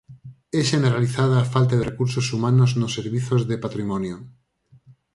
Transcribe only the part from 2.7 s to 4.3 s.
nos servizos de patrimonio.